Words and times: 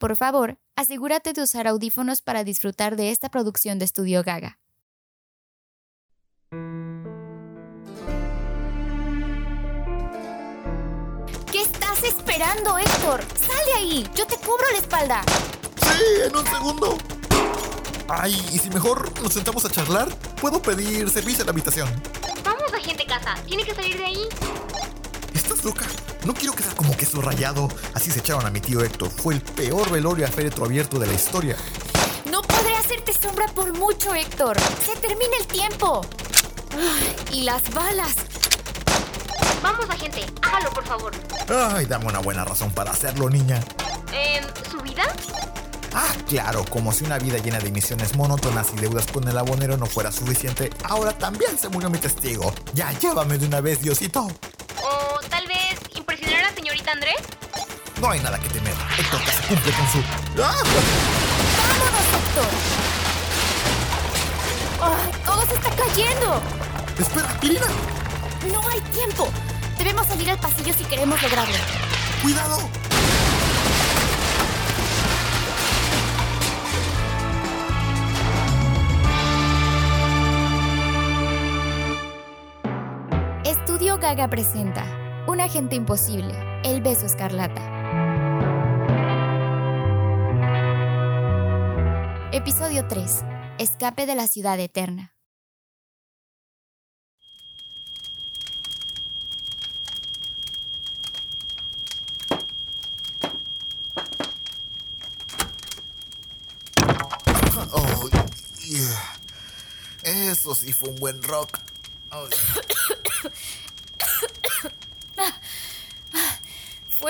Por 0.00 0.16
favor, 0.16 0.56
asegúrate 0.76 1.34
de 1.34 1.42
usar 1.42 1.66
audífonos 1.66 2.22
para 2.22 2.42
disfrutar 2.42 2.96
de 2.96 3.10
esta 3.10 3.28
producción 3.28 3.78
de 3.78 3.84
Estudio 3.84 4.22
Gaga. 4.22 4.58
¿Qué 11.52 11.60
estás 11.60 12.02
esperando, 12.02 12.78
Héctor? 12.78 13.20
¡Sale 13.36 13.72
ahí! 13.76 14.08
¡Yo 14.14 14.26
te 14.26 14.38
cubro 14.38 14.64
la 14.72 14.78
espalda! 14.78 15.22
Sí, 15.82 16.02
en 16.26 16.34
un 16.34 16.46
segundo. 16.46 16.96
Ay, 18.08 18.32
¿y 18.54 18.58
si 18.58 18.70
mejor 18.70 19.12
nos 19.20 19.34
sentamos 19.34 19.66
a 19.66 19.70
charlar? 19.70 20.08
Puedo 20.40 20.62
pedir 20.62 21.10
servicio 21.10 21.42
en 21.42 21.48
la 21.48 21.52
habitación. 21.52 21.90
Vamos, 22.42 22.72
agente 22.72 23.04
casa. 23.04 23.34
Tiene 23.46 23.64
que 23.64 23.74
salir 23.74 23.98
de 23.98 24.06
ahí. 24.06 24.28
¿Estás 25.34 25.62
loca? 25.62 25.84
No 26.24 26.34
quiero 26.34 26.52
quedar 26.52 26.74
como 26.74 26.96
queso 26.96 27.20
rayado. 27.22 27.68
Así 27.94 28.10
se 28.10 28.20
echaron 28.20 28.46
a 28.46 28.50
mi 28.50 28.60
tío 28.60 28.82
Héctor. 28.82 29.10
Fue 29.10 29.34
el 29.34 29.40
peor 29.40 29.90
velorio 29.90 30.26
a 30.26 30.28
féretro 30.28 30.64
abierto 30.64 30.98
de 30.98 31.06
la 31.06 31.14
historia. 31.14 31.56
No 32.30 32.42
podré 32.42 32.76
hacerte 32.76 33.12
sombra 33.12 33.46
por 33.46 33.72
mucho, 33.76 34.14
Héctor. 34.14 34.56
Se 34.84 34.96
termina 35.00 35.36
el 35.38 35.46
tiempo. 35.46 36.02
Ay, 36.72 37.38
y 37.38 37.42
las 37.42 37.62
balas. 37.72 38.14
Vamos, 39.62 39.88
agente. 39.88 40.26
Hágalo, 40.42 40.70
por 40.70 40.84
favor. 40.84 41.12
Ay, 41.74 41.86
dame 41.86 42.06
una 42.06 42.18
buena 42.20 42.44
razón 42.44 42.70
para 42.72 42.90
hacerlo, 42.90 43.28
niña. 43.28 43.60
Eh, 44.12 44.40
¿Su 44.70 44.78
vida? 44.78 45.04
Ah, 45.92 46.12
claro, 46.28 46.64
como 46.70 46.92
si 46.92 47.04
una 47.04 47.18
vida 47.18 47.38
llena 47.38 47.58
de 47.58 47.70
misiones 47.72 48.14
monótonas 48.14 48.68
y 48.74 48.80
deudas 48.80 49.06
con 49.08 49.26
el 49.26 49.36
abonero 49.36 49.76
no 49.76 49.86
fuera 49.86 50.12
suficiente, 50.12 50.70
ahora 50.84 51.12
también 51.12 51.58
se 51.58 51.68
murió 51.68 51.90
mi 51.90 51.98
testigo. 51.98 52.52
Ya, 52.74 52.92
llévame 52.98 53.38
de 53.38 53.46
una 53.46 53.60
vez, 53.60 53.80
Diosito. 53.80 54.28
¿O 56.90 56.92
tal 56.92 56.98
vez 56.98 56.98
impresionar 56.98 56.98
a 56.98 56.98
la 56.98 56.98
señorita 56.98 56.98
Andrés? 56.98 57.20
No 58.00 58.10
hay 58.10 58.20
nada 58.20 58.38
que 58.38 58.48
temer. 58.48 58.74
Héctor 58.98 59.20
que 59.22 59.30
se 59.30 59.42
cumple 59.44 59.72
con 59.72 59.86
su... 59.88 59.98
¡Ah! 60.42 60.62
¡Vámonos, 61.58 62.06
Héctor! 62.16 62.50
¡Ay, 64.82 65.10
todo 65.24 65.46
se 65.46 65.54
está 65.54 65.70
cayendo! 65.70 66.42
Espera, 66.98 67.38
Irina. 67.42 67.66
No 68.52 68.68
hay 68.68 68.80
tiempo. 68.92 69.28
Debemos 69.78 70.06
salir 70.06 70.30
al 70.30 70.38
pasillo 70.38 70.72
si 70.74 70.84
queremos 70.84 71.22
lograrlo. 71.22 71.54
¡Cuidado! 72.22 72.68
Estudio 83.44 83.98
Gaga 83.98 84.28
presenta 84.28 84.84
Un 85.26 85.40
agente 85.40 85.76
imposible, 85.76 86.34
El 86.62 86.82
beso 86.82 87.06
escarlata. 87.06 87.62
Episodio 92.32 92.86
3. 92.86 93.24
Escape 93.58 94.04
de 94.04 94.14
la 94.14 94.28
ciudad 94.28 94.60
eterna. 94.60 95.14
Oh, 107.72 108.08
yeah. 108.66 109.18
Eso 110.02 110.54
sí 110.54 110.74
fue 110.74 110.90
un 110.90 110.96
buen 110.96 111.22
rock. 111.22 111.58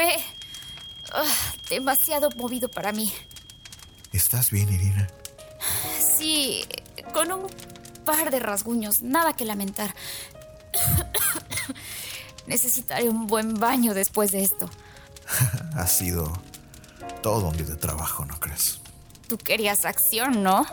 Fue 0.01 0.17
ah, 1.13 1.25
demasiado 1.69 2.31
movido 2.31 2.71
para 2.71 2.91
mí. 2.91 3.13
¿Estás 4.15 4.51
bien, 4.51 4.73
Irina? 4.73 5.07
Sí, 6.17 6.65
con 7.13 7.31
un 7.31 7.47
par 8.07 8.31
de 8.31 8.41
rasguños, 8.41 9.03
nada 9.03 9.35
que 9.35 9.45
lamentar. 9.45 9.95
Necesitaré 12.47 13.11
un 13.11 13.27
buen 13.27 13.61
baño 13.61 13.93
después 13.93 14.33
de 14.33 14.43
esto. 14.43 14.71
Ha 15.77 15.87
sido 15.87 16.33
todo 17.23 17.49
un 17.49 17.57
día 17.59 17.67
de 17.67 17.77
trabajo, 17.77 18.25
¿no 18.25 18.41
crees? 18.41 18.81
Tú 19.29 19.37
querías 19.37 19.85
acción, 19.85 20.43
¿no? 20.43 20.65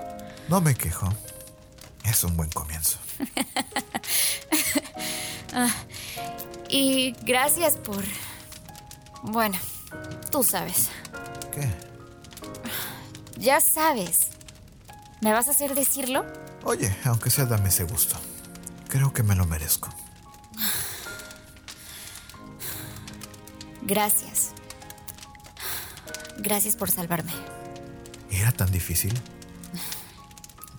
No 0.47 0.61
me 0.61 0.73
quejo. 0.73 1.13
Es 2.05 2.23
un 2.23 2.37
buen 2.37 2.49
comienzo. 2.51 2.97
Y 6.69 7.13
gracias 7.23 7.77
por... 7.77 8.03
Bueno, 9.23 9.57
tú 10.31 10.43
sabes. 10.43 10.89
¿Qué? 11.53 11.69
Ya 13.37 13.59
sabes. 13.61 14.29
¿Me 15.21 15.31
vas 15.33 15.47
a 15.47 15.51
hacer 15.51 15.75
decirlo? 15.75 16.25
Oye, 16.63 16.95
aunque 17.05 17.29
sea 17.29 17.45
dame 17.45 17.69
ese 17.69 17.83
gusto. 17.83 18.17
Creo 18.87 19.13
que 19.13 19.23
me 19.23 19.35
lo 19.35 19.45
merezco. 19.45 19.89
Gracias. 23.83 24.51
Gracias 26.37 26.75
por 26.75 26.91
salvarme. 26.91 27.31
¿Era 28.29 28.51
tan 28.51 28.71
difícil? 28.71 29.13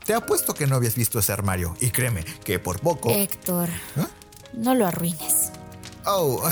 Te 0.05 0.15
apuesto 0.15 0.55
que 0.55 0.66
no 0.66 0.76
habías 0.76 0.94
visto 0.94 1.19
ese 1.19 1.32
armario. 1.32 1.76
Y 1.81 1.91
créeme, 1.91 2.25
que 2.25 2.59
por 2.59 2.81
poco... 2.81 3.10
Héctor, 3.10 3.69
¿Ah? 3.97 4.09
no 4.55 4.75
lo 4.75 4.87
arruines. 4.87 5.53
Oh, 6.06 6.43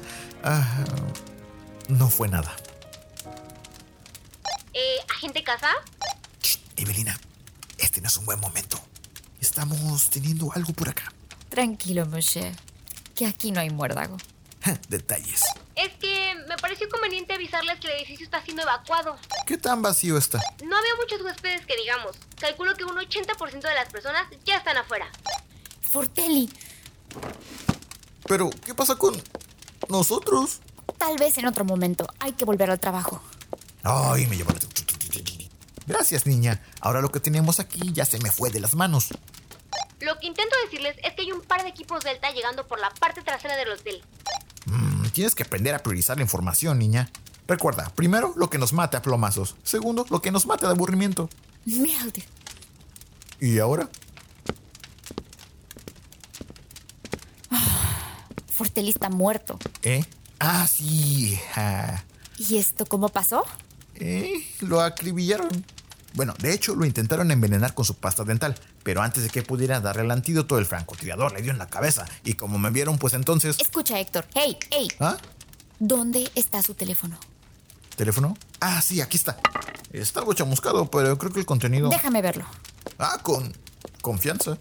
ah, 0.44 0.84
no 1.88 2.08
fue 2.08 2.28
nada. 2.28 2.54
Eh, 4.72 4.98
agente 5.14 5.42
casa. 5.42 5.70
Evelina, 6.76 7.18
este 7.78 8.00
no 8.00 8.08
es 8.08 8.16
un 8.16 8.26
buen 8.26 8.40
momento. 8.40 8.78
Estamos 9.40 10.10
teniendo 10.10 10.52
algo 10.52 10.72
por 10.72 10.88
acá. 10.88 11.12
Tranquilo, 11.48 12.04
Moshe. 12.06 12.52
Que 13.14 13.26
aquí 13.26 13.50
no 13.50 13.60
hay 13.60 13.70
muérdago. 13.70 14.16
Detalles. 14.88 15.40
Es 15.74 15.92
que 15.94 16.34
me 16.48 16.56
pareció 16.56 16.88
conveniente 16.88 17.34
avisarles 17.34 17.78
que 17.80 17.86
el 17.88 17.94
edificio 18.00 18.24
está 18.24 18.42
siendo 18.42 18.62
evacuado. 18.62 19.16
¿Qué 19.46 19.56
tan 19.56 19.80
vacío 19.80 20.18
está? 20.18 20.40
No 20.64 20.76
había 20.76 20.94
muchos 20.96 21.20
huéspedes 21.22 21.64
que 21.66 21.76
digamos. 21.76 22.16
Calculo 22.38 22.74
que 22.74 22.84
un 22.84 22.96
80% 22.96 23.60
de 23.60 23.74
las 23.74 23.88
personas 23.90 24.26
ya 24.44 24.56
están 24.56 24.76
afuera. 24.76 25.08
Fortelli, 25.80 26.50
Pero, 28.26 28.50
¿qué 28.64 28.74
pasa 28.74 28.96
con 28.96 29.22
nosotros? 29.88 30.60
Tal 31.06 31.16
vez 31.18 31.38
en 31.38 31.46
otro 31.46 31.64
momento. 31.64 32.06
Hay 32.18 32.32
que 32.32 32.44
volver 32.44 32.68
al 32.70 32.80
trabajo. 32.80 33.22
Ay, 33.84 34.26
me 34.26 34.36
llevó 34.36 34.50
la... 34.50 34.58
Gracias, 35.86 36.26
niña. 36.26 36.60
Ahora 36.80 37.00
lo 37.00 37.12
que 37.12 37.20
tenemos 37.20 37.60
aquí 37.60 37.92
ya 37.92 38.04
se 38.04 38.18
me 38.18 38.32
fue 38.32 38.50
de 38.50 38.58
las 38.58 38.74
manos. 38.74 39.10
Lo 40.00 40.18
que 40.18 40.26
intento 40.26 40.56
decirles 40.64 40.96
es 41.04 41.14
que 41.14 41.22
hay 41.22 41.30
un 41.30 41.42
par 41.42 41.62
de 41.62 41.68
equipos 41.68 42.02
Delta 42.02 42.32
llegando 42.32 42.66
por 42.66 42.80
la 42.80 42.90
parte 42.90 43.22
trasera 43.22 43.56
del 43.56 43.70
hotel. 43.70 44.02
Mm, 44.66 45.06
tienes 45.10 45.36
que 45.36 45.44
aprender 45.44 45.76
a 45.76 45.78
priorizar 45.78 46.16
la 46.16 46.24
información, 46.24 46.76
niña. 46.80 47.08
Recuerda, 47.46 47.92
primero 47.94 48.32
lo 48.34 48.50
que 48.50 48.58
nos 48.58 48.72
mate 48.72 48.96
a 48.96 49.02
plomazos. 49.02 49.54
Segundo, 49.62 50.04
lo 50.10 50.20
que 50.20 50.32
nos 50.32 50.44
mate 50.46 50.66
de 50.66 50.72
aburrimiento. 50.72 51.30
Mierda. 51.64 52.20
¿Y 53.38 53.60
ahora? 53.60 53.88
Fortelli 58.48 58.88
está 58.88 59.08
muerto. 59.08 59.56
¿Eh? 59.82 60.02
Ah, 60.38 60.66
sí. 60.66 61.38
ah, 61.56 62.02
¿Y 62.38 62.56
esto 62.58 62.86
cómo 62.86 63.08
pasó? 63.08 63.44
eh, 63.94 64.44
lo 64.60 64.80
acribillaron. 64.82 65.48
Bueno, 66.14 66.34
de 66.38 66.52
hecho 66.54 66.74
lo 66.74 66.84
intentaron 66.86 67.30
envenenar 67.30 67.74
con 67.74 67.84
su 67.84 67.94
pasta 67.94 68.24
dental, 68.24 68.54
pero 68.82 69.02
antes 69.02 69.22
de 69.22 69.28
que 69.28 69.42
pudiera 69.42 69.80
darle 69.80 70.02
el 70.02 70.10
antídoto, 70.10 70.58
el 70.58 70.64
francotirador 70.66 71.32
le 71.32 71.42
dio 71.42 71.52
en 71.52 71.58
la 71.58 71.66
cabeza. 71.66 72.06
Y 72.24 72.34
como 72.34 72.58
me 72.58 72.70
vieron, 72.70 72.96
pues 72.98 73.12
entonces... 73.14 73.56
Escucha, 73.58 73.98
Héctor. 74.00 74.26
Hey, 74.34 74.56
hey. 74.70 74.88
¿Ah? 75.00 75.16
¿Dónde 75.78 76.30
está 76.34 76.62
su 76.62 76.72
teléfono? 76.74 77.18
¿Teléfono? 77.96 78.36
Ah, 78.60 78.80
sí, 78.80 79.00
aquí 79.02 79.16
está. 79.18 79.38
Está 79.92 80.20
algo 80.20 80.32
chamuscado, 80.32 80.90
pero 80.90 81.18
creo 81.18 81.32
que 81.32 81.40
el 81.40 81.46
contenido... 81.46 81.90
Déjame 81.90 82.22
verlo. 82.22 82.44
Ah, 82.98 83.18
con 83.22 83.54
confianza. 84.00 84.56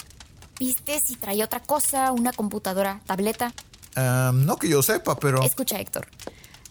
¿Viste 0.60 1.00
si 1.00 1.16
trae 1.16 1.42
otra 1.44 1.62
cosa? 1.62 2.12
¿Una 2.12 2.34
computadora? 2.34 3.02
¿Tableta? 3.06 3.54
No 3.96 4.58
que 4.58 4.70
yo 4.70 4.82
sepa, 4.84 5.18
pero... 5.18 5.42
Escucha, 5.44 5.80
Héctor. 5.80 6.08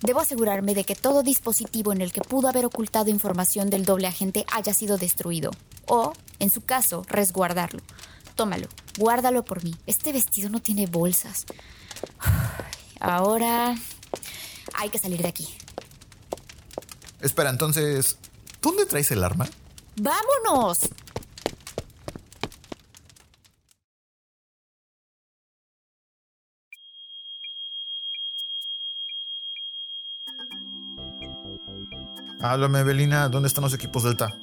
Debo 0.02 0.20
asegurarme 0.20 0.74
de 0.74 0.84
que 0.84 0.94
todo 0.94 1.22
dispositivo 1.22 1.92
en 1.92 2.02
el 2.02 2.12
que 2.12 2.20
pudo 2.20 2.48
haber 2.48 2.66
ocultado 2.66 3.08
información 3.08 3.70
del 3.70 3.86
doble 3.86 4.06
agente 4.06 4.44
haya 4.52 4.74
sido 4.74 4.98
destruido. 4.98 5.50
O, 5.86 6.12
en 6.38 6.50
su 6.50 6.60
caso, 6.60 7.04
resguardarlo. 7.08 7.80
Tómalo, 8.34 8.68
guárdalo 8.98 9.44
por 9.44 9.64
mí. 9.64 9.74
Este 9.86 10.12
vestido 10.12 10.50
no 10.50 10.60
tiene 10.60 10.86
bolsas. 10.86 11.46
Ahora... 13.00 13.74
Hay 14.76 14.88
que 14.88 14.98
salir 14.98 15.22
de 15.22 15.28
aquí. 15.28 15.48
Espera, 17.20 17.50
entonces... 17.50 18.18
¿Dónde 18.60 18.86
traes 18.86 19.10
el 19.10 19.22
arma? 19.22 19.48
¡Vámonos! 19.96 20.80
Háblame, 32.44 32.80
Evelina, 32.80 33.30
¿dónde 33.30 33.48
están 33.48 33.64
los 33.64 33.72
equipos 33.72 34.02
Delta? 34.02 34.38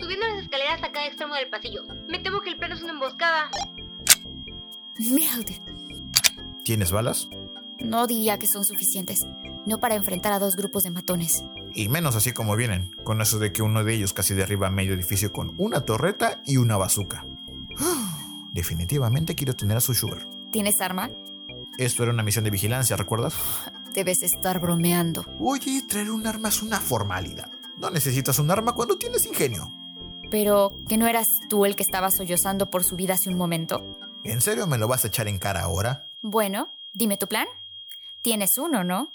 Subiendo 0.00 0.26
las 0.26 0.44
escaleras 0.44 0.82
a 0.82 0.90
cada 0.90 1.06
extremo 1.06 1.34
del 1.34 1.50
pasillo. 1.50 1.82
Me 2.08 2.18
temo 2.18 2.40
que 2.40 2.48
el 2.48 2.56
plan 2.56 2.72
es 2.72 2.80
una 2.82 2.92
emboscada. 2.92 3.50
Mierda. 4.98 5.52
¿Tienes 6.64 6.90
balas? 6.90 7.28
No 7.80 8.06
diría 8.06 8.38
que 8.38 8.46
son 8.46 8.64
suficientes. 8.64 9.26
No 9.66 9.78
para 9.78 9.94
enfrentar 9.94 10.32
a 10.32 10.38
dos 10.38 10.56
grupos 10.56 10.84
de 10.84 10.90
matones. 10.90 11.44
Y 11.74 11.90
menos 11.90 12.16
así 12.16 12.32
como 12.32 12.56
vienen, 12.56 12.92
con 13.04 13.20
eso 13.20 13.38
de 13.38 13.52
que 13.52 13.60
uno 13.60 13.84
de 13.84 13.92
ellos 13.92 14.14
casi 14.14 14.32
derriba 14.32 14.70
medio 14.70 14.94
edificio 14.94 15.30
con 15.30 15.52
una 15.58 15.82
torreta 15.82 16.40
y 16.46 16.56
una 16.56 16.78
bazooka. 16.78 17.26
Definitivamente 18.54 19.34
quiero 19.34 19.54
tener 19.54 19.76
a 19.76 19.80
su 19.80 19.92
Sugar. 19.92 20.26
¿Tienes 20.50 20.80
arma? 20.80 21.10
Esto 21.76 22.04
era 22.04 22.12
una 22.12 22.22
misión 22.22 22.44
de 22.46 22.50
vigilancia, 22.50 22.96
¿recuerdas? 22.96 23.34
Debes 23.94 24.24
estar 24.24 24.58
bromeando. 24.58 25.24
Oye, 25.38 25.82
traer 25.88 26.10
un 26.10 26.26
arma 26.26 26.48
es 26.48 26.62
una 26.62 26.80
formalidad. 26.80 27.48
No 27.78 27.90
necesitas 27.90 28.40
un 28.40 28.50
arma 28.50 28.72
cuando 28.74 28.98
tienes 28.98 29.24
ingenio. 29.24 29.70
Pero, 30.32 30.76
¿que 30.88 30.96
no 30.96 31.06
eras 31.06 31.28
tú 31.48 31.64
el 31.64 31.76
que 31.76 31.84
estaba 31.84 32.10
sollozando 32.10 32.70
por 32.70 32.82
su 32.82 32.96
vida 32.96 33.14
hace 33.14 33.30
un 33.30 33.36
momento? 33.36 33.96
¿En 34.24 34.40
serio 34.40 34.66
me 34.66 34.78
lo 34.78 34.88
vas 34.88 35.04
a 35.04 35.08
echar 35.08 35.28
en 35.28 35.38
cara 35.38 35.60
ahora? 35.60 36.08
Bueno, 36.22 36.70
dime 36.92 37.16
tu 37.16 37.28
plan. 37.28 37.46
Tienes 38.22 38.58
uno, 38.58 38.82
¿no? 38.82 39.12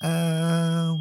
Ah, 0.00 0.96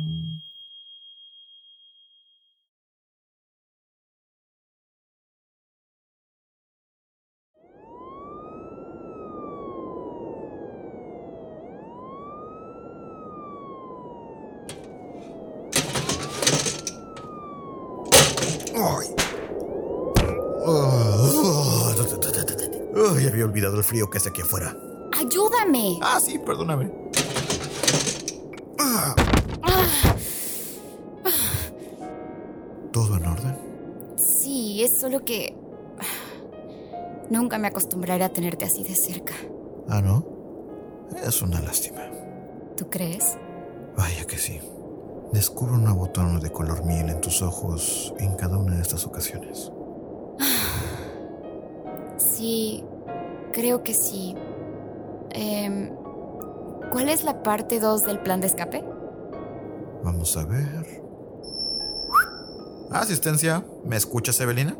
Ay. 18.79 19.07
Ay, 22.95 23.27
había 23.27 23.45
olvidado 23.45 23.77
el 23.77 23.83
frío 23.83 24.09
que 24.09 24.17
hace 24.19 24.29
aquí 24.29 24.41
afuera. 24.41 24.75
¡Ayúdame! 25.17 25.97
Ah, 26.01 26.19
sí, 26.19 26.37
perdóname. 26.37 26.91
Ah. 28.79 29.15
¿Todo 32.91 33.17
en 33.17 33.25
orden? 33.25 33.57
Sí, 34.17 34.83
es 34.83 34.99
solo 34.99 35.25
que... 35.25 35.55
Nunca 37.29 37.57
me 37.57 37.67
acostumbraré 37.67 38.23
a 38.23 38.29
tenerte 38.29 38.65
así 38.65 38.83
de 38.83 38.95
cerca. 38.95 39.33
Ah, 39.89 40.01
¿no? 40.01 40.25
Es 41.25 41.41
una 41.41 41.59
lástima. 41.61 42.01
¿Tú 42.75 42.89
crees? 42.89 43.37
Vaya 43.97 44.25
que 44.25 44.37
sí. 44.37 44.59
Descubro 45.31 45.73
un 45.75 45.83
nuevo 45.83 46.09
tono 46.09 46.39
de 46.39 46.49
color 46.51 46.85
miel 46.85 47.09
en 47.09 47.21
tus 47.21 47.41
ojos 47.41 48.13
en 48.19 48.35
cada 48.35 48.57
una 48.57 48.75
de 48.75 48.81
estas 48.81 49.05
ocasiones. 49.05 49.71
Sí, 52.17 52.83
creo 53.51 53.83
que 53.83 53.93
sí. 53.93 54.35
Em, 55.31 55.91
¿Cuál 56.91 57.09
es 57.09 57.23
la 57.23 57.43
parte 57.43 57.79
2 57.79 58.03
del 58.03 58.19
plan 58.19 58.41
de 58.41 58.47
escape? 58.47 58.83
Vamos 60.03 60.37
a 60.37 60.45
ver. 60.45 61.03
Asistencia, 62.91 63.65
¿me 63.85 63.97
escuchas, 63.97 64.39
Evelina? 64.39 64.77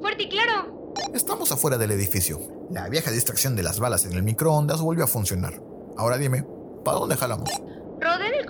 Fuerte 0.00 0.24
y 0.24 0.28
claro. 0.28 0.92
Estamos 1.12 1.50
afuera 1.52 1.78
del 1.78 1.90
edificio. 1.90 2.40
La 2.70 2.88
vieja 2.88 3.10
distracción 3.10 3.56
de 3.56 3.62
las 3.62 3.80
balas 3.80 4.04
en 4.04 4.12
el 4.12 4.22
microondas 4.22 4.80
volvió 4.80 5.04
a 5.04 5.08
funcionar. 5.08 5.60
Ahora 5.96 6.18
dime, 6.18 6.46
¿para 6.84 6.98
dónde 6.98 7.16
jalamos? 7.16 7.50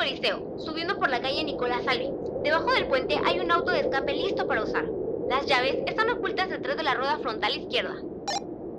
Coliseo, 0.06 0.54
subiendo 0.58 1.00
por 1.00 1.10
la 1.10 1.20
calle 1.20 1.42
Nicolás 1.42 1.82
Salvi. 1.84 2.08
Debajo 2.44 2.70
del 2.70 2.86
puente 2.86 3.18
hay 3.24 3.40
un 3.40 3.50
auto 3.50 3.72
de 3.72 3.80
escape 3.80 4.12
listo 4.12 4.46
para 4.46 4.62
usar. 4.62 4.84
Las 5.28 5.46
llaves 5.46 5.78
están 5.84 6.08
ocultas 6.10 6.48
detrás 6.48 6.76
de 6.76 6.84
la 6.84 6.94
rueda 6.94 7.18
frontal 7.18 7.56
izquierda. 7.56 7.96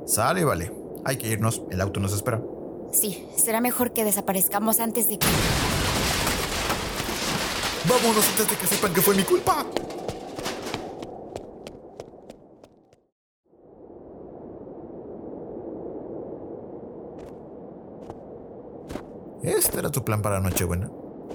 Sale, 0.06 0.46
vale. 0.46 0.72
Hay 1.04 1.18
que 1.18 1.28
irnos, 1.28 1.64
el 1.70 1.82
auto 1.82 2.00
nos 2.00 2.14
espera. 2.14 2.42
Sí, 2.94 3.28
será 3.36 3.60
mejor 3.60 3.92
que 3.92 4.06
desaparezcamos 4.06 4.80
antes 4.80 5.10
de 5.10 5.20
que... 5.20 5.28
Vámonos 7.90 8.30
antes 8.30 8.50
de 8.50 8.56
que 8.56 8.68
sepan 8.68 8.94
que 8.94 9.02
fue 9.02 9.14
mi 9.14 9.24
culpa. 9.24 9.66
¿Este 19.44 19.80
era 19.80 19.90
tu 19.90 20.06
plan 20.06 20.22
para 20.22 20.40
Nochebuena? 20.40 20.90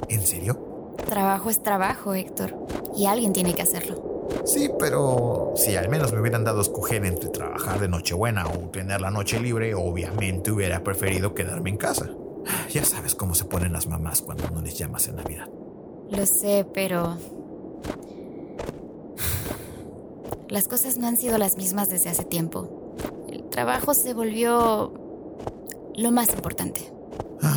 ¿En 0.08 0.22
serio? 0.26 0.94
Trabajo 1.06 1.50
es 1.50 1.62
trabajo, 1.62 2.14
Héctor. 2.14 2.54
Y 2.96 3.06
alguien 3.06 3.32
tiene 3.32 3.54
que 3.54 3.62
hacerlo. 3.62 4.28
Sí, 4.44 4.70
pero 4.78 5.52
si 5.56 5.76
al 5.76 5.88
menos 5.88 6.12
me 6.12 6.20
hubieran 6.20 6.44
dado 6.44 6.58
a 6.58 6.62
escoger 6.62 7.04
entre 7.04 7.28
trabajar 7.31 7.81
de 7.81 7.88
Nochebuena 7.88 8.46
o 8.46 8.70
tener 8.70 9.00
la 9.00 9.10
noche 9.10 9.40
libre, 9.40 9.75
obviamente 9.75 10.50
hubiera 10.50 10.82
preferido 10.82 11.34
quedarme 11.34 11.70
en 11.70 11.76
casa. 11.76 12.10
Ya 12.70 12.84
sabes 12.84 13.14
cómo 13.14 13.34
se 13.34 13.44
ponen 13.44 13.72
las 13.72 13.87
mamás 13.87 14.22
cuando 14.22 14.49
no 14.50 14.60
les 14.60 14.76
llamas 14.76 15.06
en 15.08 15.16
Navidad. 15.16 15.49
Lo 16.10 16.26
sé, 16.26 16.66
pero... 16.72 17.16
Las 20.49 20.69
cosas 20.69 20.99
no 20.99 21.06
han 21.06 21.16
sido 21.16 21.38
las 21.38 21.56
mismas 21.56 21.88
desde 21.88 22.10
hace 22.10 22.25
tiempo. 22.25 22.94
El 23.28 23.44
trabajo 23.44 23.94
se 23.94 24.12
volvió 24.12 24.93
lo 25.94 26.10
más 26.10 26.31
importante. 26.34 26.93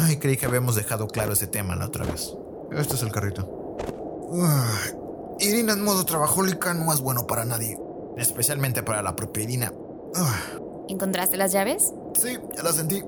Ay, 0.05 0.17
creí 0.17 0.37
que 0.37 0.45
habíamos 0.45 0.75
dejado 0.75 1.07
claro 1.07 1.33
ese 1.33 1.47
tema 1.47 1.75
la 1.75 1.87
otra 1.87 2.05
vez. 2.05 2.35
Este 2.71 2.93
es 2.95 3.01
el 3.01 3.11
carrito. 3.11 3.77
Ay, 4.33 4.91
Irina 5.39 5.73
en 5.73 5.83
modo 5.83 6.05
trabajólica 6.05 6.73
no 6.73 6.93
es 6.93 6.99
bueno 7.01 7.25
para 7.25 7.43
nadie. 7.43 7.79
Especialmente 8.17 8.83
para 8.83 9.01
la 9.01 9.15
propia 9.15 9.43
Irina. 9.43 9.73
¿Encontraste 10.87 11.37
las 11.37 11.51
llaves? 11.51 11.91
sí, 12.13 12.37
ya 12.55 12.63
la 12.63 12.71
sentí. 12.71 13.03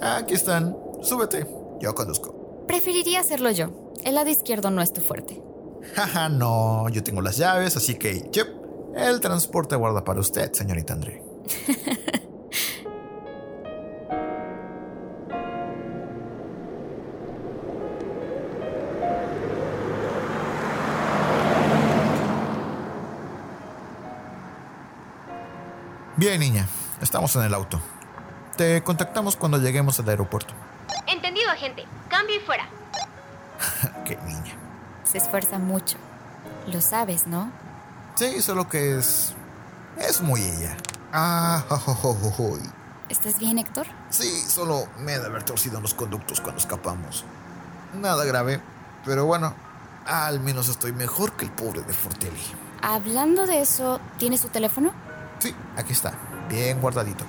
Aquí 0.00 0.34
están. 0.34 0.76
Súbete. 1.02 1.46
Yo 1.80 1.94
conduzco. 1.94 2.64
Preferiría 2.66 3.20
hacerlo 3.20 3.50
yo. 3.50 3.92
El 4.04 4.14
lado 4.14 4.30
izquierdo 4.30 4.70
no 4.70 4.80
es 4.82 4.92
tu 4.92 5.00
fuerte. 5.00 5.42
Jaja, 5.94 6.28
no. 6.28 6.88
Yo 6.88 7.02
tengo 7.04 7.20
las 7.20 7.36
llaves, 7.36 7.76
así 7.76 7.94
que, 7.96 8.30
chep. 8.30 8.48
El 8.96 9.20
transporte 9.20 9.76
guarda 9.76 10.02
para 10.04 10.20
usted, 10.20 10.52
señorita 10.52 10.94
André. 10.94 11.22
Bien, 26.18 26.40
niña. 26.40 26.66
Estamos 27.00 27.36
en 27.36 27.42
el 27.42 27.54
auto. 27.54 27.80
Te 28.56 28.82
contactamos 28.82 29.36
cuando 29.36 29.56
lleguemos 29.56 30.00
al 30.00 30.08
aeropuerto. 30.08 30.52
Entendido, 31.06 31.48
agente. 31.48 31.86
Cambio 32.08 32.34
y 32.34 32.40
fuera. 32.40 32.68
Qué 34.04 34.16
niña. 34.26 34.56
Se 35.04 35.18
esfuerza 35.18 35.60
mucho. 35.60 35.96
Lo 36.66 36.80
sabes, 36.80 37.28
¿no? 37.28 37.52
Sí, 38.16 38.42
solo 38.42 38.68
que 38.68 38.98
es. 38.98 39.32
Es 39.96 40.20
muy 40.20 40.42
ella. 40.42 40.76
Ah, 41.12 41.62
jo. 41.68 42.58
¿Estás 43.08 43.38
bien, 43.38 43.58
Héctor? 43.58 43.86
Sí, 44.10 44.40
solo 44.40 44.88
me 44.98 45.12
he 45.14 45.20
de 45.20 45.26
haber 45.26 45.44
torcido 45.44 45.80
los 45.80 45.94
conductos 45.94 46.40
cuando 46.40 46.60
escapamos. 46.60 47.24
Nada 47.94 48.24
grave, 48.24 48.60
pero 49.04 49.24
bueno, 49.24 49.54
al 50.04 50.40
menos 50.40 50.68
estoy 50.68 50.90
mejor 50.90 51.34
que 51.34 51.44
el 51.44 51.52
pobre 51.52 51.82
de 51.82 51.92
Fortelli. 51.92 52.42
Hablando 52.82 53.46
de 53.46 53.60
eso, 53.60 54.00
¿tienes 54.18 54.40
su 54.40 54.48
teléfono? 54.48 54.92
Sí, 55.38 55.54
aquí 55.76 55.92
está, 55.92 56.12
bien 56.48 56.80
guardadito. 56.80 57.24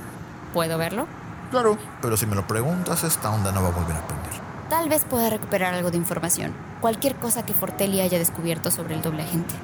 ¿Puedo 0.54 0.78
verlo? 0.78 1.08
Claro, 1.52 1.78
pero 2.02 2.18
si 2.18 2.26
me 2.26 2.36
lo 2.36 2.46
preguntas, 2.48 3.04
esta 3.04 3.32
onda 3.32 3.52
no 3.52 3.62
va 3.62 3.70
a 3.70 3.72
volver 3.72 3.96
a 3.96 4.08
prender. 4.08 4.30
Tal 4.70 4.88
vez 4.88 5.04
pueda 5.04 5.30
recuperar 5.30 5.74
algo 5.74 5.90
de 5.90 5.98
información. 5.98 6.54
Cualquier 6.80 7.16
cosa 7.16 7.44
que 7.44 7.54
Fortelli 7.54 8.02
haya 8.02 8.20
descubierto 8.20 8.70
sobre 8.70 8.94
el 8.96 9.02
doble 9.02 9.24
agente. 9.24 9.56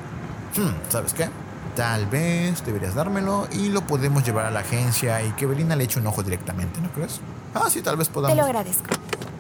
Hmm, 0.58 0.74
¿Sabes 0.90 1.14
qué? 1.14 1.30
Tal 1.75 2.08
vez 2.08 2.66
deberías 2.66 2.96
dármelo 2.96 3.48
y 3.52 3.70
lo 3.70 3.82
podemos 3.82 4.24
llevar 4.24 4.46
a 4.46 4.52
la 4.52 4.62
agencia 4.62 5.22
y 5.22 5.32
que 5.32 5.46
Belina 5.46 5.75
le 5.75 5.84
eche 5.84 6.00
un 6.00 6.08
ojo 6.08 6.24
directamente, 6.24 6.82
¿no 6.82 6.90
crees? 6.90 7.20
Ah, 7.54 7.70
sí, 7.70 7.82
tal 7.82 7.98
vez 7.98 8.10
podamos. 8.10 8.36
Te 8.36 8.42
lo 8.42 8.48
agradezco. 8.48 8.86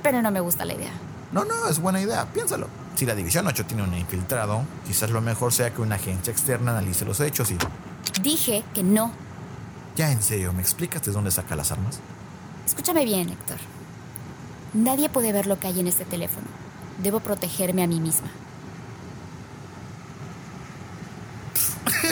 Pero 0.03 0.21
no 0.21 0.29
me 0.31 0.39
gusta 0.39 0.65
la 0.65 0.73
idea. 0.73 0.91
No, 1.31 1.45
no, 1.45 1.67
es 1.67 1.79
buena 1.79 1.99
idea, 1.99 2.25
piénsalo. 2.25 2.67
Si 2.95 3.05
la 3.05 3.15
División 3.15 3.47
8 3.47 3.65
tiene 3.65 3.83
un 3.83 3.93
infiltrado, 3.93 4.61
quizás 4.85 5.09
lo 5.09 5.21
mejor 5.21 5.51
sea 5.51 5.71
que 5.73 5.81
una 5.81 5.95
agencia 5.95 6.31
externa 6.31 6.71
analice 6.71 7.05
los 7.05 7.19
hechos 7.19 7.51
y... 7.51 7.57
Dije 8.21 8.63
que 8.73 8.83
no. 8.83 9.11
Ya 9.95 10.11
en 10.11 10.21
serio, 10.21 10.53
¿me 10.53 10.61
explicas 10.61 11.03
de 11.03 11.11
dónde 11.11 11.31
saca 11.31 11.55
las 11.55 11.71
armas? 11.71 11.99
Escúchame 12.65 13.05
bien, 13.05 13.29
Héctor. 13.29 13.57
Nadie 14.73 15.09
puede 15.09 15.31
ver 15.31 15.47
lo 15.47 15.59
que 15.59 15.67
hay 15.67 15.79
en 15.79 15.87
este 15.87 16.05
teléfono. 16.05 16.47
Debo 17.01 17.19
protegerme 17.19 17.83
a 17.83 17.87
mí 17.87 17.99
misma. 17.99 18.27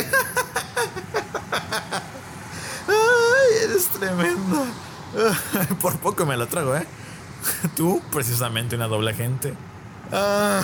¡Ay, 2.87 3.63
eres 3.63 3.87
tremenda! 3.87 4.65
Por 5.81 5.97
poco 5.99 6.25
me 6.25 6.37
la 6.37 6.45
trago, 6.47 6.75
¿eh? 6.75 6.87
Tú, 7.75 8.01
precisamente 8.11 8.75
una 8.75 8.87
doble 8.87 9.11
agente. 9.11 9.53
Ah, 10.11 10.63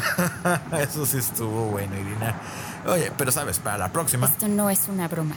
eso 0.79 1.05
sí 1.05 1.17
estuvo 1.17 1.65
bueno, 1.65 1.95
Irina. 1.95 2.39
Oye, 2.85 3.11
pero 3.17 3.31
sabes, 3.31 3.59
para 3.59 3.77
la 3.77 3.91
próxima. 3.91 4.27
Esto 4.27 4.47
no 4.47 4.69
es 4.69 4.87
una 4.87 5.07
broma. 5.07 5.35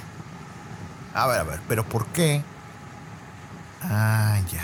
A 1.15 1.27
ver, 1.27 1.41
a 1.41 1.45
ver, 1.45 1.61
pero 1.69 1.85
¿por 1.85 2.07
qué? 2.07 2.43
Ah, 3.83 4.39
ya. 4.51 4.63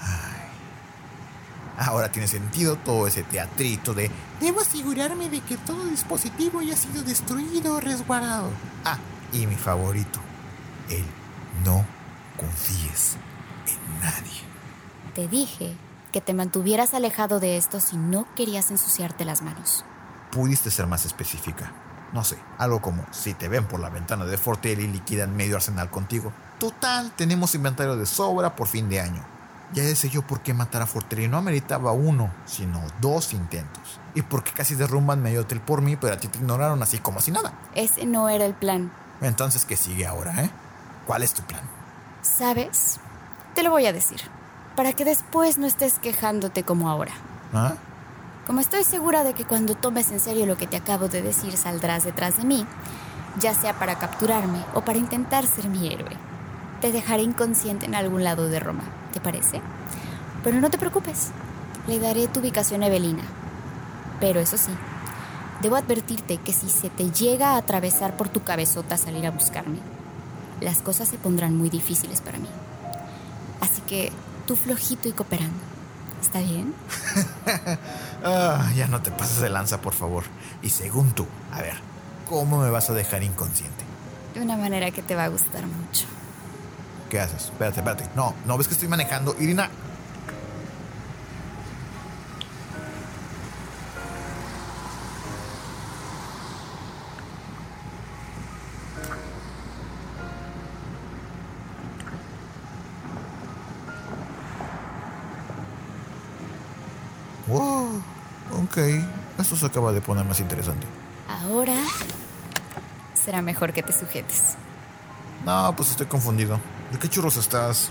Ay. 0.00 1.86
Ahora 1.86 2.10
tiene 2.10 2.26
sentido 2.26 2.76
todo 2.76 3.06
ese 3.06 3.22
teatrito 3.22 3.94
de 3.94 4.10
debo 4.40 4.60
asegurarme 4.60 5.28
de 5.28 5.40
que 5.40 5.56
todo 5.56 5.84
dispositivo 5.84 6.60
haya 6.60 6.76
sido 6.76 7.02
destruido 7.02 7.76
o 7.76 7.80
resguardado. 7.80 8.50
Ah, 8.84 8.98
y 9.32 9.46
mi 9.46 9.54
favorito, 9.54 10.20
el 10.88 11.04
no 11.64 11.84
confíes 12.36 13.16
en 13.66 14.00
nadie. 14.00 14.40
Te 15.14 15.28
dije 15.28 15.76
que 16.10 16.20
te 16.20 16.34
mantuvieras 16.34 16.94
alejado 16.94 17.38
de 17.38 17.56
esto 17.56 17.80
si 17.80 17.96
no 17.96 18.26
querías 18.34 18.70
ensuciarte 18.70 19.24
las 19.24 19.42
manos. 19.42 19.84
Pudiste 20.32 20.70
ser 20.70 20.88
más 20.88 21.04
específica. 21.04 21.70
No 22.12 22.24
sé, 22.24 22.36
algo 22.58 22.82
como 22.82 23.06
si 23.12 23.34
te 23.34 23.48
ven 23.48 23.66
por 23.66 23.78
la 23.78 23.88
ventana 23.88 24.24
de 24.24 24.36
Fortel 24.36 24.80
y 24.80 24.88
liquidan 24.88 25.36
medio 25.36 25.56
arsenal 25.56 25.90
contigo. 25.90 26.32
Total, 26.58 27.12
tenemos 27.16 27.54
inventario 27.54 27.96
de 27.96 28.04
sobra 28.04 28.56
por 28.56 28.66
fin 28.66 28.88
de 28.88 29.00
año. 29.00 29.22
Ya 29.72 29.84
sé 29.94 30.10
yo 30.10 30.22
por 30.22 30.40
qué 30.40 30.52
matar 30.52 30.82
a 30.82 30.86
Fortelli 30.86 31.28
no 31.28 31.38
ameritaba 31.38 31.92
uno, 31.92 32.30
sino 32.44 32.82
dos 33.00 33.32
intentos. 33.32 34.00
Y 34.14 34.22
porque 34.22 34.52
casi 34.52 34.74
derrumban 34.74 35.22
medio 35.22 35.42
hotel 35.42 35.60
por 35.60 35.80
mí, 35.80 35.96
pero 35.96 36.14
a 36.14 36.18
ti 36.18 36.28
te 36.28 36.38
ignoraron 36.38 36.82
así 36.82 36.98
como 36.98 37.20
si 37.20 37.30
nada. 37.30 37.54
Ese 37.74 38.04
no 38.04 38.28
era 38.28 38.44
el 38.44 38.54
plan. 38.54 38.92
Entonces, 39.22 39.64
¿qué 39.64 39.76
sigue 39.76 40.06
ahora, 40.06 40.42
eh? 40.42 40.50
¿Cuál 41.06 41.22
es 41.22 41.32
tu 41.32 41.42
plan? 41.44 41.62
¿Sabes? 42.20 42.98
Te 43.54 43.62
lo 43.62 43.70
voy 43.70 43.86
a 43.86 43.92
decir 43.92 44.20
para 44.76 44.92
que 44.92 45.04
después 45.04 45.58
no 45.58 45.66
estés 45.66 45.98
quejándote 45.98 46.62
como 46.62 46.90
ahora. 46.90 47.12
¿Ah? 47.52 47.74
Como 48.46 48.58
estoy 48.58 48.82
segura 48.82 49.22
de 49.22 49.34
que 49.34 49.44
cuando 49.44 49.76
tomes 49.76 50.10
en 50.10 50.18
serio 50.18 50.46
lo 50.46 50.56
que 50.56 50.66
te 50.66 50.76
acabo 50.76 51.06
de 51.06 51.22
decir 51.22 51.56
saldrás 51.56 52.04
detrás 52.04 52.38
de 52.38 52.44
mí, 52.44 52.66
ya 53.38 53.54
sea 53.54 53.78
para 53.78 53.98
capturarme 53.98 54.58
o 54.74 54.80
para 54.80 54.98
intentar 54.98 55.46
ser 55.46 55.68
mi 55.68 55.92
héroe, 55.92 56.16
te 56.80 56.90
dejaré 56.90 57.22
inconsciente 57.22 57.86
en 57.86 57.94
algún 57.94 58.24
lado 58.24 58.48
de 58.48 58.58
Roma, 58.58 58.82
¿te 59.12 59.20
parece? 59.20 59.60
Pero 60.42 60.60
no 60.60 60.70
te 60.70 60.78
preocupes, 60.78 61.28
le 61.86 62.00
daré 62.00 62.26
tu 62.26 62.40
ubicación 62.40 62.82
a 62.82 62.88
Evelina. 62.88 63.22
Pero 64.18 64.40
eso 64.40 64.56
sí, 64.56 64.72
debo 65.60 65.76
advertirte 65.76 66.38
que 66.38 66.52
si 66.52 66.68
se 66.68 66.90
te 66.90 67.12
llega 67.12 67.50
a 67.50 67.58
atravesar 67.58 68.16
por 68.16 68.28
tu 68.28 68.42
cabezota 68.42 68.96
salir 68.96 69.24
a 69.24 69.30
buscarme, 69.30 69.78
las 70.60 70.82
cosas 70.82 71.08
se 71.08 71.16
pondrán 71.16 71.56
muy 71.56 71.70
difíciles 71.70 72.20
para 72.20 72.38
mí. 72.38 72.48
Así 73.60 73.80
que 73.82 74.10
tú 74.48 74.56
flojito 74.56 75.08
y 75.08 75.12
cooperando. 75.12 75.58
¿Está 76.20 76.40
bien? 76.40 76.74
ah, 78.24 78.70
ya 78.74 78.86
no 78.88 79.02
te 79.02 79.10
pases 79.10 79.40
de 79.40 79.48
lanza, 79.48 79.80
por 79.80 79.94
favor. 79.94 80.24
Y 80.62 80.70
según 80.70 81.12
tú, 81.12 81.26
a 81.52 81.62
ver, 81.62 81.74
¿cómo 82.28 82.60
me 82.60 82.70
vas 82.70 82.90
a 82.90 82.94
dejar 82.94 83.22
inconsciente? 83.22 83.84
De 84.34 84.40
una 84.40 84.56
manera 84.56 84.90
que 84.90 85.02
te 85.02 85.14
va 85.14 85.24
a 85.24 85.28
gustar 85.28 85.66
mucho. 85.66 86.06
¿Qué 87.10 87.20
haces? 87.20 87.44
Espérate, 87.44 87.80
espérate. 87.80 88.04
No, 88.16 88.34
no 88.46 88.56
ves 88.56 88.68
que 88.68 88.74
estoy 88.74 88.88
manejando. 88.88 89.36
Irina, 89.38 89.68
Wow, 107.48 108.02
ok, 108.64 108.78
esto 109.38 109.56
se 109.56 109.66
acaba 109.66 109.92
de 109.92 110.00
poner 110.00 110.24
más 110.24 110.40
interesante. 110.40 110.86
Ahora 111.28 111.76
será 113.14 113.42
mejor 113.42 113.72
que 113.72 113.82
te 113.82 113.92
sujetes. 113.92 114.54
No, 115.44 115.74
pues 115.76 115.90
estoy 115.90 116.06
confundido. 116.06 116.58
¿De 116.90 116.98
qué 116.98 117.08
churros 117.08 117.36
estás? 117.36 117.90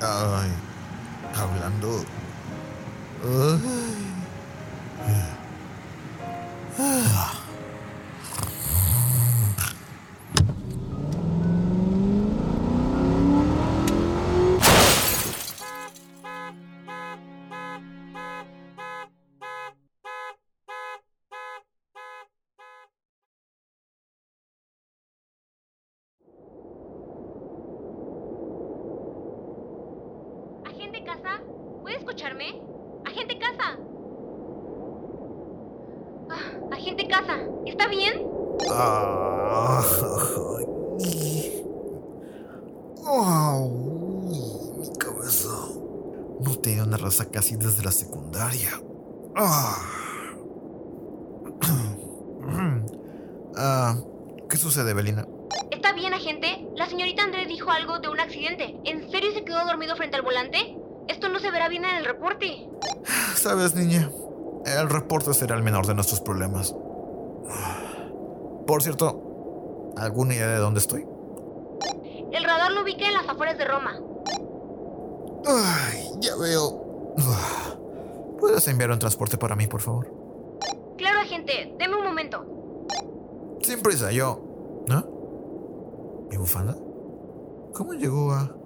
Ay, 0.00 0.50
hablando. 1.34 2.04
Escucharme? 32.12 32.60
Agente 33.06 33.38
Casa. 33.38 33.78
Ah, 36.30 36.74
agente 36.74 37.08
Casa, 37.08 37.38
¿está 37.66 37.88
bien? 37.88 38.26
Ah, 38.70 39.82
mi 44.78 44.92
cabeza. 44.98 45.48
No 46.40 46.54
tenía 46.56 46.84
una 46.84 46.96
raza 46.96 47.30
casi 47.30 47.56
desde 47.56 47.82
la 47.82 47.92
secundaria. 47.92 48.70
Ah. 49.36 49.76
ah. 53.56 53.96
¿Qué 54.48 54.56
sucede, 54.58 54.92
Belina? 54.92 55.26
¿Está 55.70 55.92
bien, 55.94 56.12
agente? 56.12 56.68
La 56.76 56.86
señorita 56.86 57.22
Andrés 57.22 57.48
dijo 57.48 57.70
algo 57.70 58.00
de 58.00 58.08
un 58.08 58.20
accidente. 58.20 58.76
¿En 58.84 59.10
serio 59.10 59.32
se 59.32 59.44
quedó 59.44 59.64
dormido 59.64 59.96
frente 59.96 60.16
al 60.16 60.22
volante? 60.22 60.81
Se 61.42 61.50
verá 61.50 61.68
bien 61.68 61.84
en 61.84 61.96
el 61.96 62.04
reporte. 62.04 62.68
Sabes, 63.34 63.74
niña, 63.74 64.08
el 64.64 64.88
reporte 64.88 65.34
será 65.34 65.56
el 65.56 65.64
menor 65.64 65.88
de 65.88 65.94
nuestros 65.94 66.20
problemas. 66.20 66.72
Por 68.64 68.80
cierto, 68.80 69.92
¿alguna 69.96 70.34
idea 70.34 70.46
de 70.46 70.58
dónde 70.58 70.78
estoy? 70.78 71.04
El 72.30 72.44
radar 72.44 72.70
lo 72.70 72.82
ubica 72.82 73.06
en 73.06 73.14
las 73.14 73.28
afueras 73.28 73.58
de 73.58 73.64
Roma. 73.64 73.98
Ay, 75.44 76.10
ya 76.20 76.36
veo. 76.36 77.16
¿Puedes 78.38 78.68
enviar 78.68 78.92
un 78.92 79.00
transporte 79.00 79.36
para 79.36 79.56
mí, 79.56 79.66
por 79.66 79.80
favor? 79.80 80.14
Claro, 80.96 81.18
agente. 81.18 81.74
Deme 81.76 81.96
un 81.96 82.04
momento. 82.04 82.46
Sin 83.62 83.82
prisa, 83.82 84.12
yo. 84.12 84.84
¿No? 84.86 85.04
¿Mi 86.30 86.36
bufanda? 86.36 86.76
¿Cómo 87.74 87.94
llegó 87.94 88.30
a.? 88.30 88.61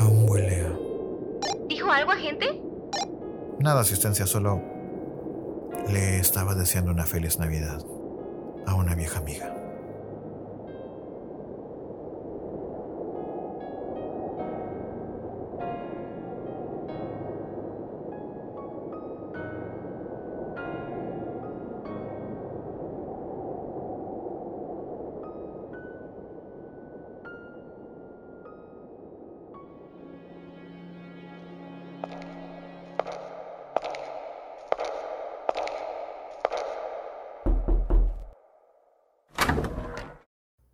Aún 0.00 0.28
huele 0.28 0.60
a... 0.60 0.78
¿Dijo 1.68 1.90
algo, 1.90 2.12
agente? 2.12 2.60
Nada, 3.58 3.80
asistencia, 3.80 4.26
solo 4.26 4.62
le 5.88 6.18
estaba 6.18 6.54
deseando 6.54 6.90
una 6.92 7.04
feliz 7.06 7.38
Navidad 7.38 7.80
a 8.66 8.74
una 8.74 8.94
vieja 8.94 9.18
amiga. 9.18 9.57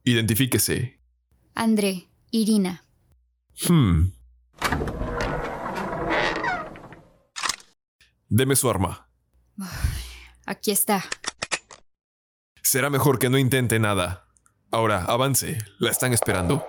Identifíquese. 0.07 1.01
André, 1.55 2.09
Irina. 2.31 2.85
Hmm. 3.67 4.13
Deme 8.29 8.55
su 8.55 8.69
arma. 8.69 9.09
Aquí 10.45 10.73
está. 10.73 11.05
Será 12.63 12.91
mejor 12.91 13.19
que 13.19 13.31
no 13.31 13.39
intente 13.39 13.79
nada. 13.79 14.27
Ahora, 14.71 15.05
avance. 15.05 15.57
La 15.79 15.91
están 15.91 16.13
esperando. 16.13 16.63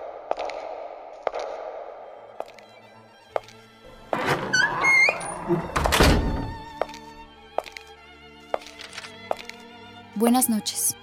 Buenas 10.14 10.48
noches. 10.48 10.96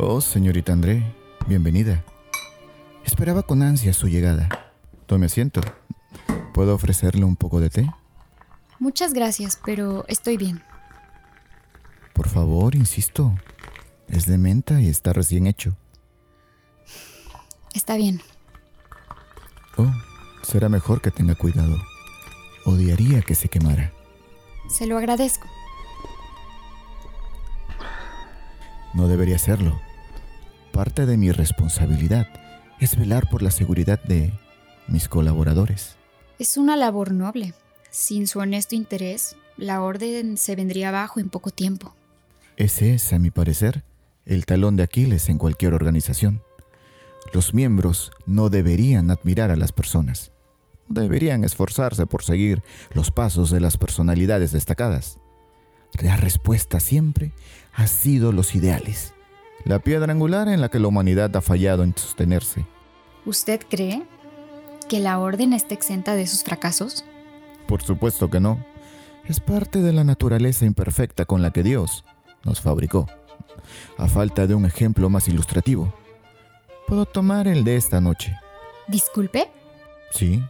Oh, 0.00 0.20
señorita 0.20 0.72
André, 0.72 1.12
bienvenida. 1.48 2.04
Esperaba 3.04 3.42
con 3.42 3.64
ansia 3.64 3.92
su 3.92 4.06
llegada. 4.06 4.48
Tome 5.06 5.26
asiento. 5.26 5.60
¿Puedo 6.54 6.76
ofrecerle 6.76 7.24
un 7.24 7.34
poco 7.34 7.58
de 7.58 7.68
té? 7.68 7.90
Muchas 8.78 9.12
gracias, 9.12 9.58
pero 9.66 10.04
estoy 10.06 10.36
bien. 10.36 10.62
Por 12.14 12.28
favor, 12.28 12.76
insisto. 12.76 13.34
Es 14.06 14.26
de 14.26 14.38
menta 14.38 14.80
y 14.80 14.88
está 14.88 15.12
recién 15.12 15.48
hecho. 15.48 15.76
Está 17.74 17.96
bien. 17.96 18.22
Oh, 19.78 19.92
será 20.44 20.68
mejor 20.68 21.00
que 21.00 21.10
tenga 21.10 21.34
cuidado. 21.34 21.76
Odiaría 22.64 23.22
que 23.22 23.34
se 23.34 23.48
quemara. 23.48 23.92
Se 24.70 24.86
lo 24.86 24.96
agradezco. 24.96 25.48
No 28.94 29.08
debería 29.08 29.34
hacerlo. 29.34 29.87
Parte 30.78 31.06
de 31.06 31.16
mi 31.16 31.32
responsabilidad 31.32 32.28
es 32.78 32.96
velar 32.96 33.28
por 33.28 33.42
la 33.42 33.50
seguridad 33.50 34.00
de 34.04 34.32
mis 34.86 35.08
colaboradores. 35.08 35.96
Es 36.38 36.56
una 36.56 36.76
labor 36.76 37.10
noble. 37.10 37.52
Sin 37.90 38.28
su 38.28 38.38
honesto 38.38 38.76
interés, 38.76 39.34
la 39.56 39.82
orden 39.82 40.36
se 40.36 40.54
vendría 40.54 40.90
abajo 40.90 41.18
en 41.18 41.30
poco 41.30 41.50
tiempo. 41.50 41.96
Ese 42.56 42.94
es, 42.94 43.12
a 43.12 43.18
mi 43.18 43.32
parecer, 43.32 43.82
el 44.24 44.46
talón 44.46 44.76
de 44.76 44.84
Aquiles 44.84 45.28
en 45.28 45.38
cualquier 45.38 45.74
organización. 45.74 46.42
Los 47.32 47.54
miembros 47.54 48.12
no 48.24 48.48
deberían 48.48 49.10
admirar 49.10 49.50
a 49.50 49.56
las 49.56 49.72
personas. 49.72 50.30
Deberían 50.86 51.42
esforzarse 51.42 52.06
por 52.06 52.22
seguir 52.22 52.62
los 52.92 53.10
pasos 53.10 53.50
de 53.50 53.58
las 53.58 53.78
personalidades 53.78 54.52
destacadas. 54.52 55.18
La 56.00 56.16
respuesta 56.16 56.78
siempre 56.78 57.32
ha 57.74 57.88
sido 57.88 58.30
los 58.30 58.54
ideales, 58.54 59.12
la 59.68 59.78
piedra 59.80 60.10
angular 60.10 60.48
en 60.48 60.62
la 60.62 60.70
que 60.70 60.78
la 60.78 60.88
humanidad 60.88 61.36
ha 61.36 61.42
fallado 61.42 61.84
en 61.84 61.94
sostenerse. 61.94 62.64
¿Usted 63.26 63.60
cree 63.68 64.02
que 64.88 64.98
la 64.98 65.18
orden 65.18 65.52
está 65.52 65.74
exenta 65.74 66.14
de 66.14 66.26
sus 66.26 66.42
fracasos? 66.42 67.04
Por 67.66 67.82
supuesto 67.82 68.30
que 68.30 68.40
no. 68.40 68.64
Es 69.26 69.40
parte 69.40 69.82
de 69.82 69.92
la 69.92 70.04
naturaleza 70.04 70.64
imperfecta 70.64 71.26
con 71.26 71.42
la 71.42 71.52
que 71.52 71.62
Dios 71.62 72.06
nos 72.44 72.62
fabricó. 72.62 73.06
A 73.98 74.08
falta 74.08 74.46
de 74.46 74.54
un 74.54 74.64
ejemplo 74.64 75.10
más 75.10 75.28
ilustrativo, 75.28 75.92
puedo 76.86 77.04
tomar 77.04 77.46
el 77.46 77.62
de 77.62 77.76
esta 77.76 78.00
noche. 78.00 78.34
Disculpe. 78.86 79.50
Sí, 80.12 80.42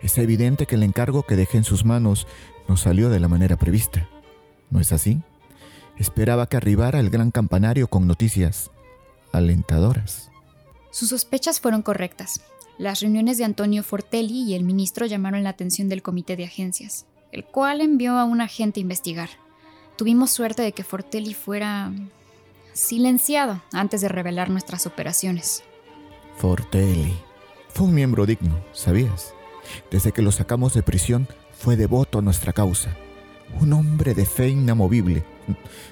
es 0.00 0.16
evidente 0.16 0.66
que 0.66 0.76
el 0.76 0.84
encargo 0.84 1.24
que 1.24 1.34
dejé 1.34 1.58
en 1.58 1.64
sus 1.64 1.84
manos 1.84 2.28
no 2.68 2.76
salió 2.76 3.10
de 3.10 3.18
la 3.18 3.26
manera 3.26 3.56
prevista. 3.56 4.08
¿No 4.70 4.78
es 4.78 4.92
así? 4.92 5.20
Esperaba 5.98 6.46
que 6.46 6.56
arribara 6.56 7.00
el 7.00 7.10
gran 7.10 7.30
campanario 7.30 7.88
con 7.88 8.06
noticias 8.06 8.70
alentadoras. 9.32 10.30
Sus 10.90 11.10
sospechas 11.10 11.60
fueron 11.60 11.82
correctas. 11.82 12.40
Las 12.78 13.00
reuniones 13.00 13.38
de 13.38 13.44
Antonio 13.44 13.82
Fortelli 13.82 14.42
y 14.42 14.54
el 14.54 14.64
ministro 14.64 15.06
llamaron 15.06 15.44
la 15.44 15.50
atención 15.50 15.88
del 15.88 16.02
comité 16.02 16.36
de 16.36 16.44
agencias, 16.44 17.06
el 17.30 17.44
cual 17.44 17.80
envió 17.80 18.18
a 18.18 18.24
un 18.24 18.40
agente 18.40 18.80
a 18.80 18.82
investigar. 18.82 19.28
Tuvimos 19.96 20.30
suerte 20.30 20.62
de 20.62 20.72
que 20.72 20.82
Fortelli 20.82 21.34
fuera 21.34 21.92
silenciado 22.72 23.62
antes 23.72 24.00
de 24.00 24.08
revelar 24.08 24.48
nuestras 24.48 24.86
operaciones. 24.86 25.62
Fortelli. 26.38 27.14
Fue 27.68 27.86
un 27.86 27.94
miembro 27.94 28.26
digno, 28.26 28.58
¿sabías? 28.72 29.34
Desde 29.90 30.12
que 30.12 30.22
lo 30.22 30.32
sacamos 30.32 30.74
de 30.74 30.82
prisión, 30.82 31.28
fue 31.52 31.76
devoto 31.76 32.18
a 32.18 32.22
nuestra 32.22 32.52
causa. 32.52 32.96
Un 33.60 33.72
hombre 33.74 34.14
de 34.14 34.24
fe 34.24 34.48
inamovible. 34.48 35.24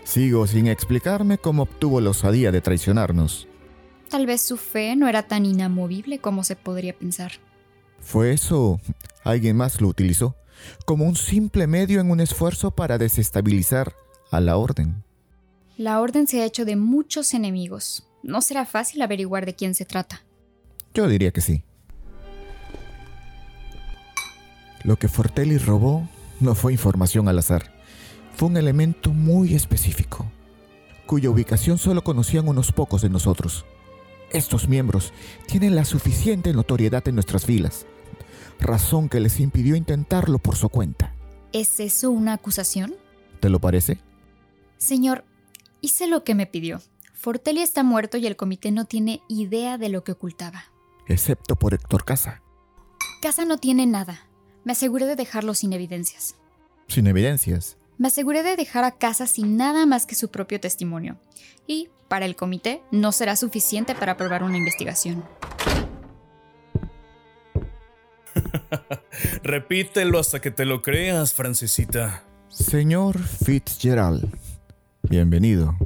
Sigo 0.04 0.46
sin 0.46 0.66
explicarme 0.66 1.38
cómo 1.38 1.64
obtuvo 1.64 2.00
la 2.00 2.10
osadía 2.10 2.52
de 2.52 2.60
traicionarnos. 2.60 3.48
Tal 4.08 4.26
vez 4.26 4.40
su 4.40 4.56
fe 4.56 4.96
no 4.96 5.08
era 5.08 5.22
tan 5.24 5.44
inamovible 5.44 6.18
como 6.18 6.44
se 6.44 6.56
podría 6.56 6.96
pensar. 6.96 7.32
¿Fue 8.00 8.32
eso? 8.32 8.80
¿Alguien 9.22 9.56
más 9.56 9.80
lo 9.80 9.88
utilizó? 9.88 10.34
Como 10.86 11.04
un 11.04 11.16
simple 11.16 11.66
medio 11.66 12.00
en 12.00 12.10
un 12.10 12.20
esfuerzo 12.20 12.70
para 12.70 12.98
desestabilizar 12.98 13.94
a 14.30 14.40
la 14.40 14.56
orden. 14.56 15.04
La 15.76 16.00
orden 16.00 16.26
se 16.26 16.42
ha 16.42 16.44
hecho 16.44 16.64
de 16.64 16.76
muchos 16.76 17.34
enemigos. 17.34 18.08
No 18.22 18.40
será 18.40 18.66
fácil 18.66 19.02
averiguar 19.02 19.46
de 19.46 19.54
quién 19.54 19.74
se 19.74 19.84
trata. 19.84 20.22
Yo 20.94 21.06
diría 21.06 21.30
que 21.30 21.40
sí. 21.40 21.62
Lo 24.84 24.96
que 24.96 25.08
Fortelli 25.08 25.58
robó 25.58 26.08
no 26.40 26.54
fue 26.54 26.72
información 26.72 27.28
al 27.28 27.38
azar. 27.38 27.77
Fue 28.38 28.46
un 28.46 28.56
elemento 28.56 29.10
muy 29.10 29.56
específico, 29.56 30.24
cuya 31.06 31.28
ubicación 31.28 31.76
solo 31.76 32.04
conocían 32.04 32.46
unos 32.46 32.70
pocos 32.70 33.02
de 33.02 33.10
nosotros. 33.10 33.66
Estos 34.30 34.68
miembros 34.68 35.12
tienen 35.48 35.74
la 35.74 35.84
suficiente 35.84 36.52
notoriedad 36.52 37.08
en 37.08 37.16
nuestras 37.16 37.44
filas, 37.44 37.84
razón 38.60 39.08
que 39.08 39.18
les 39.18 39.40
impidió 39.40 39.74
intentarlo 39.74 40.38
por 40.38 40.54
su 40.54 40.68
cuenta. 40.68 41.12
¿Es 41.52 41.80
eso 41.80 42.12
una 42.12 42.34
acusación? 42.34 42.94
¿Te 43.40 43.48
lo 43.48 43.58
parece? 43.58 43.98
Señor, 44.76 45.24
hice 45.80 46.06
lo 46.06 46.22
que 46.22 46.36
me 46.36 46.46
pidió. 46.46 46.80
Fortelli 47.14 47.60
está 47.60 47.82
muerto 47.82 48.18
y 48.18 48.28
el 48.28 48.36
comité 48.36 48.70
no 48.70 48.84
tiene 48.84 49.20
idea 49.26 49.78
de 49.78 49.88
lo 49.88 50.04
que 50.04 50.12
ocultaba. 50.12 50.62
Excepto 51.08 51.56
por 51.56 51.74
Héctor 51.74 52.04
Casa. 52.04 52.40
Casa 53.20 53.44
no 53.44 53.58
tiene 53.58 53.86
nada. 53.86 54.28
Me 54.62 54.70
aseguré 54.70 55.06
de 55.06 55.16
dejarlo 55.16 55.54
sin 55.54 55.72
evidencias. 55.72 56.36
Sin 56.86 57.08
evidencias. 57.08 57.78
Me 57.98 58.08
aseguré 58.08 58.44
de 58.44 58.54
dejar 58.54 58.84
a 58.84 58.92
Casa 58.92 59.26
sin 59.26 59.56
nada 59.56 59.84
más 59.84 60.06
que 60.06 60.14
su 60.14 60.30
propio 60.30 60.60
testimonio. 60.60 61.18
Y, 61.66 61.88
para 62.06 62.26
el 62.26 62.36
comité, 62.36 62.80
no 62.92 63.10
será 63.10 63.34
suficiente 63.34 63.96
para 63.96 64.16
probar 64.16 64.44
una 64.44 64.56
investigación. 64.56 65.24
Repítelo 69.42 70.20
hasta 70.20 70.40
que 70.40 70.52
te 70.52 70.64
lo 70.64 70.80
creas, 70.80 71.34
Francesita. 71.34 72.22
Señor 72.48 73.18
Fitzgerald, 73.18 74.32
bienvenido. 75.02 75.76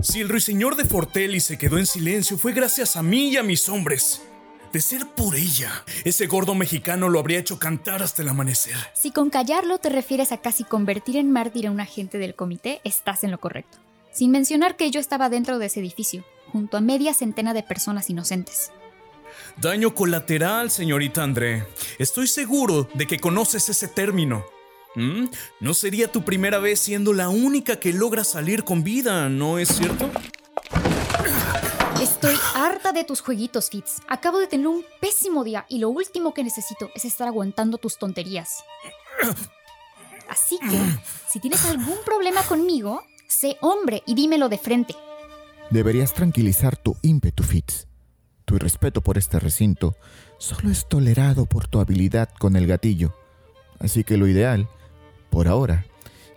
Si 0.00 0.20
el 0.20 0.30
ruiseñor 0.30 0.76
de 0.76 0.86
Fortelli 0.86 1.40
se 1.40 1.58
quedó 1.58 1.76
en 1.76 1.86
silencio 1.86 2.38
fue 2.38 2.52
gracias 2.52 2.96
a 2.96 3.02
mí 3.02 3.28
y 3.28 3.36
a 3.36 3.42
mis 3.42 3.68
hombres. 3.68 4.22
De 4.72 4.80
ser 4.80 5.06
por 5.06 5.36
ella, 5.36 5.84
ese 6.04 6.26
gordo 6.26 6.54
mexicano 6.54 7.08
lo 7.08 7.18
habría 7.18 7.38
hecho 7.38 7.58
cantar 7.58 8.02
hasta 8.02 8.22
el 8.22 8.28
amanecer. 8.28 8.76
Si 8.94 9.10
con 9.10 9.30
callarlo 9.30 9.78
te 9.78 9.88
refieres 9.88 10.32
a 10.32 10.38
casi 10.38 10.64
convertir 10.64 11.16
en 11.16 11.30
mártir 11.30 11.66
a 11.66 11.70
un 11.70 11.80
agente 11.80 12.18
del 12.18 12.34
comité, 12.34 12.80
estás 12.84 13.24
en 13.24 13.30
lo 13.30 13.38
correcto. 13.38 13.78
Sin 14.12 14.30
mencionar 14.30 14.76
que 14.76 14.90
yo 14.90 15.00
estaba 15.00 15.28
dentro 15.28 15.58
de 15.58 15.66
ese 15.66 15.80
edificio, 15.80 16.24
junto 16.52 16.76
a 16.76 16.80
media 16.80 17.14
centena 17.14 17.54
de 17.54 17.62
personas 17.62 18.10
inocentes. 18.10 18.72
Daño 19.58 19.94
colateral, 19.94 20.70
señorita 20.70 21.22
André. 21.22 21.66
Estoy 21.98 22.26
seguro 22.26 22.88
de 22.94 23.06
que 23.06 23.18
conoces 23.18 23.68
ese 23.68 23.88
término. 23.88 24.44
¿Mm? 24.94 25.26
No 25.60 25.74
sería 25.74 26.10
tu 26.10 26.24
primera 26.24 26.58
vez 26.58 26.80
siendo 26.80 27.12
la 27.12 27.28
única 27.28 27.78
que 27.78 27.92
logra 27.92 28.24
salir 28.24 28.64
con 28.64 28.82
vida, 28.82 29.28
¿no 29.28 29.58
es 29.58 29.68
cierto? 29.68 30.10
Estoy 32.16 32.36
harta 32.54 32.94
de 32.94 33.04
tus 33.04 33.20
jueguitos, 33.20 33.68
Fitz. 33.68 34.00
Acabo 34.08 34.38
de 34.38 34.46
tener 34.46 34.68
un 34.68 34.82
pésimo 35.02 35.44
día 35.44 35.66
y 35.68 35.80
lo 35.80 35.90
último 35.90 36.32
que 36.32 36.42
necesito 36.42 36.88
es 36.94 37.04
estar 37.04 37.28
aguantando 37.28 37.76
tus 37.76 37.98
tonterías. 37.98 38.64
Así 40.26 40.58
que, 40.58 40.80
si 41.28 41.40
tienes 41.40 41.62
algún 41.66 41.98
problema 42.06 42.42
conmigo, 42.44 43.02
sé 43.28 43.58
hombre 43.60 44.02
y 44.06 44.14
dímelo 44.14 44.48
de 44.48 44.56
frente. 44.56 44.94
Deberías 45.68 46.14
tranquilizar 46.14 46.78
tu 46.78 46.96
ímpetu, 47.02 47.42
Fitz. 47.42 47.86
Tu 48.46 48.56
respeto 48.56 49.02
por 49.02 49.18
este 49.18 49.38
recinto 49.38 49.94
solo 50.38 50.70
es 50.70 50.88
tolerado 50.88 51.44
por 51.44 51.68
tu 51.68 51.80
habilidad 51.80 52.30
con 52.38 52.56
el 52.56 52.66
gatillo. 52.66 53.14
Así 53.78 54.04
que 54.04 54.16
lo 54.16 54.26
ideal, 54.26 54.70
por 55.28 55.48
ahora, 55.48 55.84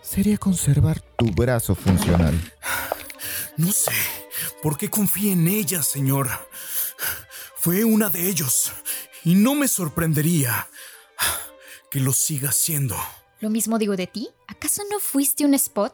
sería 0.01 0.37
conservar 0.37 0.99
tu 0.99 1.27
brazo 1.27 1.73
funcional. 1.73 2.37
No 3.55 3.71
sé 3.71 3.91
por 4.61 4.77
qué 4.77 4.89
confíe 4.89 5.31
en 5.31 5.47
ella, 5.47 5.83
señor. 5.83 6.29
Fue 7.55 7.83
una 7.83 8.09
de 8.09 8.27
ellos 8.27 8.71
y 9.23 9.35
no 9.35 9.55
me 9.55 9.67
sorprendería 9.67 10.67
que 11.91 11.99
lo 11.99 12.13
siga 12.13 12.51
siendo. 12.51 12.95
Lo 13.39 13.49
mismo 13.49 13.77
digo 13.77 13.95
de 13.95 14.07
ti. 14.07 14.29
¿Acaso 14.47 14.83
no 14.91 14.99
fuiste 14.99 15.45
un 15.45 15.53
spot? 15.53 15.93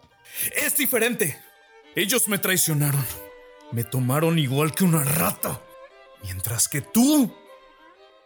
Es 0.56 0.78
diferente. 0.78 1.40
Ellos 1.96 2.28
me 2.28 2.38
traicionaron. 2.38 3.06
Me 3.72 3.84
tomaron 3.84 4.38
igual 4.40 4.74
que 4.74 4.84
una 4.84 5.04
rata. 5.04 5.62
Mientras 6.24 6.68
que 6.68 6.82
tú... 6.82 7.34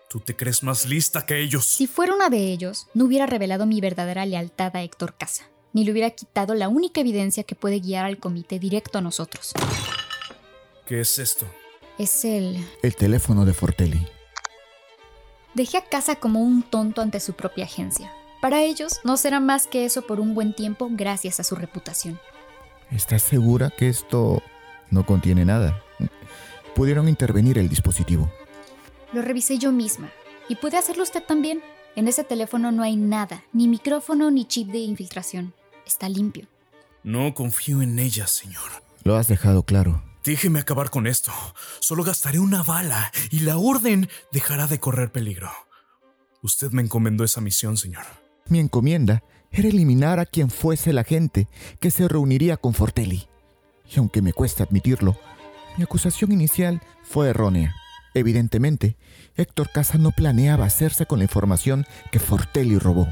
Tú 0.10 0.20
te 0.20 0.36
crees 0.36 0.64
más 0.64 0.86
lista 0.86 1.26
que 1.26 1.40
ellos. 1.40 1.66
Si 1.66 1.86
fuera 1.86 2.16
una 2.16 2.30
de 2.30 2.52
ellos, 2.52 2.88
no 2.96 3.06
hubiera 3.06 3.28
revelado 3.28 3.68
mi 3.68 3.80
verdadera 3.80 4.26
lealtad 4.26 4.76
a 4.76 4.82
Héctor 4.82 5.16
Casa, 5.16 5.48
ni 5.72 5.86
le 5.86 5.92
hubiera 5.92 6.10
quitado 6.10 6.56
la 6.56 6.68
única 6.68 7.02
evidencia 7.02 7.44
que 7.44 7.54
puede 7.54 7.80
guiar 7.80 8.06
al 8.06 8.18
comité 8.18 8.58
directo 8.58 8.98
a 8.98 9.02
nosotros. 9.02 9.54
¿Qué 10.90 11.02
es 11.02 11.20
esto? 11.20 11.46
Es 12.00 12.26
el... 12.26 12.66
El 12.82 12.96
teléfono 12.96 13.46
de 13.46 13.54
Fortelli. 13.54 14.08
Dejé 15.54 15.78
a 15.78 15.86
Casa 15.86 16.16
como 16.16 16.42
un 16.42 16.64
tonto 16.64 17.04
ante 17.04 17.20
su 17.20 17.34
propia 17.34 17.66
agencia. 17.66 18.12
Para 18.42 18.64
ellos 18.64 19.00
no 19.04 19.16
será 19.16 19.40
más 19.40 19.68
que 19.68 19.86
eso 19.86 20.02
por 20.08 20.20
un 20.20 20.34
buen 20.34 20.56
tiempo 20.56 20.88
gracias 20.90 21.40
a 21.40 21.44
su 21.44 21.54
reputación. 21.54 22.20
¿Estás 22.90 23.22
segura 23.22 23.70
que 23.70 23.88
esto 23.88 24.42
No 24.90 25.06
contiene 25.06 25.46
nada. 25.46 25.80
Pudieron 26.74 27.08
intervenir 27.08 27.60
el 27.60 27.70
dispositivo. 27.70 28.34
Lo 29.14 29.22
revisé 29.22 29.60
yo 29.60 29.72
misma. 29.72 30.10
¿Y 30.48 30.56
puede 30.56 30.78
hacerlo 30.78 31.04
usted 31.04 31.24
también? 31.24 31.62
En 31.96 32.08
ese 32.08 32.24
teléfono 32.24 32.72
no 32.72 32.82
hay 32.82 32.96
nada, 32.96 33.44
ni 33.54 33.68
micrófono 33.68 34.32
ni 34.32 34.46
chip 34.46 34.72
de 34.72 34.80
infiltración. 34.80 35.54
Está 35.86 36.10
limpio. 36.10 36.48
No 37.04 37.36
confío 37.36 37.84
en 37.84 38.00
ella, 38.00 38.26
señor. 38.26 38.72
Lo 39.04 39.18
has 39.18 39.28
dejado 39.28 39.62
claro. 39.62 40.09
Déjeme 40.24 40.60
acabar 40.60 40.90
con 40.90 41.08
esto. 41.08 41.32
Solo 41.80 42.04
gastaré 42.04 42.40
una 42.40 42.64
bala 42.64 43.12
y 43.32 43.42
la 43.42 43.58
orden 43.58 44.10
dejará 44.32 44.68
de 44.68 44.80
correr 44.80 45.12
peligro. 45.12 45.50
Usted 46.42 46.72
me 46.72 46.82
encomendó 46.82 47.24
esa 47.24 47.42
misión, 47.42 47.78
señor. 47.78 48.06
Mi 48.48 48.60
encomienda 48.60 49.24
era 49.52 49.68
eliminar 49.68 50.20
a 50.20 50.26
quien 50.26 50.50
fuese 50.50 50.94
la 50.94 51.04
gente 51.04 51.48
que 51.80 51.92
se 51.92 52.08
reuniría 52.08 52.58
con 52.58 52.74
Fortelli. 52.74 53.28
Y 53.90 54.00
aunque 54.00 54.22
me 54.22 54.34
cuesta 54.34 54.64
admitirlo, 54.64 55.18
mi 55.78 55.84
acusación 55.84 56.32
inicial 56.32 56.82
fue 57.04 57.30
errónea. 57.30 57.76
Evidentemente, 58.14 58.98
Héctor 59.36 59.70
Casa 59.72 59.98
no 59.98 60.12
planeaba 60.12 60.66
hacerse 60.66 61.06
con 61.06 61.20
la 61.20 61.26
información 61.26 61.86
que 62.12 62.20
Fortelli 62.20 62.78
robó. 62.78 63.08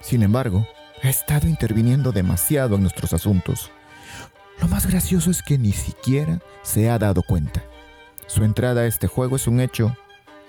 Sin 0.00 0.22
embargo, 0.22 0.66
ha 1.02 1.08
estado 1.08 1.48
interviniendo 1.48 2.12
demasiado 2.12 2.76
en 2.76 2.82
nuestros 2.82 3.12
asuntos. 3.12 3.70
Lo 4.60 4.68
más 4.68 4.86
gracioso 4.86 5.30
es 5.30 5.42
que 5.42 5.58
ni 5.58 5.72
siquiera 5.72 6.40
se 6.62 6.90
ha 6.90 6.98
dado 6.98 7.22
cuenta. 7.22 7.64
Su 8.26 8.44
entrada 8.44 8.82
a 8.82 8.86
este 8.86 9.06
juego 9.06 9.36
es 9.36 9.46
un 9.46 9.60
hecho 9.60 9.96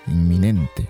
inminente. 0.07 0.89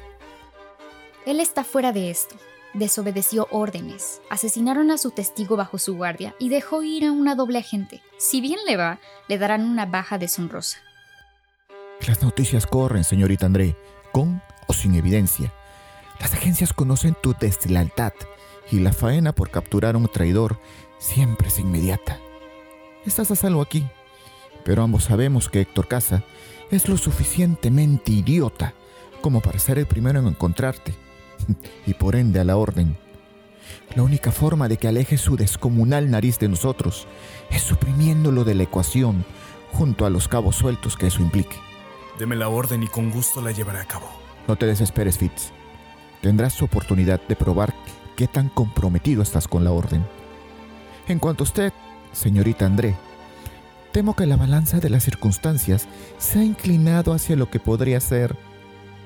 Él 1.26 1.40
está 1.40 1.64
fuera 1.64 1.92
de 1.92 2.10
esto. 2.10 2.36
Desobedeció 2.74 3.48
órdenes, 3.52 4.22
asesinaron 4.30 4.92
a 4.92 4.98
su 4.98 5.12
testigo 5.12 5.58
bajo 5.58 5.78
su 5.78 5.96
guardia 5.96 6.36
y 6.40 6.50
dejó 6.50 6.84
ir 6.84 7.06
a 7.06 7.12
una 7.12 7.36
doble 7.36 7.60
agente. 7.60 8.02
Si 8.18 8.40
bien 8.42 8.60
le 8.66 8.78
va, 8.78 9.00
le 9.28 9.38
darán 9.38 9.66
una 9.66 9.86
baja 9.86 10.18
deshonrosa. 10.18 10.78
Las 12.08 12.24
noticias 12.24 12.66
corren, 12.66 13.04
señorita 13.04 13.46
André, 13.46 13.76
con 14.12 14.42
o 14.68 14.74
sin 14.74 14.96
evidencia. 14.96 15.54
Las 16.20 16.34
agencias 16.34 16.74
conocen 16.74 17.16
tu 17.22 17.36
deslealtad 17.40 18.14
y 18.72 18.80
la 18.80 18.94
faena 18.94 19.34
por 19.34 19.52
capturar 19.52 19.96
a 19.96 19.98
un 19.98 20.08
traidor 20.08 20.60
siempre 20.98 21.50
es 21.50 21.60
inmediata. 21.60 22.20
Estás 23.06 23.32
a 23.32 23.36
salvo 23.36 23.62
aquí, 23.62 23.84
pero 24.64 24.84
ambos 24.84 25.06
sabemos 25.06 25.50
que 25.50 25.62
Héctor 25.62 25.88
Casa 25.88 26.24
es 26.70 26.88
lo 26.88 26.98
suficientemente 26.98 28.12
idiota 28.12 28.76
como 29.22 29.42
para 29.42 29.58
ser 29.58 29.80
el 29.80 29.88
primero 29.88 30.20
en 30.20 30.28
encontrarte 30.28 30.94
y 31.88 31.96
por 31.96 32.16
ende 32.16 32.40
a 32.40 32.44
la 32.44 32.58
orden. 32.58 32.96
La 33.96 34.04
única 34.04 34.32
forma 34.32 34.68
de 34.68 34.78
que 34.78 34.88
aleje 34.88 35.18
su 35.18 35.36
descomunal 35.36 36.12
nariz 36.12 36.38
de 36.38 36.48
nosotros 36.48 37.08
es 37.50 37.64
suprimiéndolo 37.64 38.44
de 38.44 38.54
la 38.54 38.64
ecuación 38.64 39.26
junto 39.72 40.06
a 40.06 40.12
los 40.12 40.28
cabos 40.28 40.56
sueltos 40.56 40.96
que 40.96 41.08
eso 41.08 41.22
implique. 41.22 41.58
Deme 42.20 42.36
la 42.36 42.50
orden 42.50 42.84
y 42.84 42.88
con 42.88 43.10
gusto 43.10 43.42
la 43.42 43.52
llevaré 43.52 43.80
a 43.80 43.86
cabo. 43.86 44.10
No 44.48 44.56
te 44.58 44.68
desesperes, 44.68 45.18
Fitz. 45.18 45.52
Tendrás 46.22 46.54
su 46.54 46.66
oportunidad 46.66 47.20
de 47.28 47.36
probar 47.36 47.74
qué 48.16 48.28
tan 48.28 48.50
comprometido 48.50 49.24
estás 49.24 49.48
con 49.48 49.64
la 49.64 49.72
orden. 49.72 50.06
En 51.08 51.18
cuanto 51.18 51.44
a 51.44 51.46
usted, 51.46 51.74
señorita 52.14 52.66
André, 52.66 52.96
temo 53.92 54.16
que 54.16 54.26
la 54.26 54.38
balanza 54.38 54.80
de 54.80 54.90
las 54.90 55.04
circunstancias 55.04 55.88
se 56.18 56.40
ha 56.40 56.44
inclinado 56.44 57.14
hacia 57.14 57.36
lo 57.36 57.50
que 57.50 57.60
podría 57.60 58.00
ser 58.00 58.36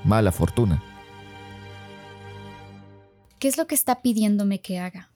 mala 0.04 0.32
fortuna. 0.32 0.84
¿Qué 3.40 3.48
es 3.48 3.58
lo 3.58 3.68
que 3.68 3.76
está 3.76 4.02
pidiéndome 4.02 4.60
que 4.62 4.80
haga? 4.80 5.12